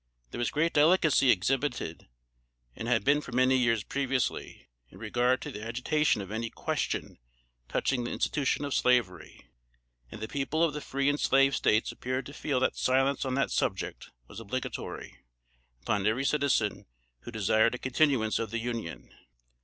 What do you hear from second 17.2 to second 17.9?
desired a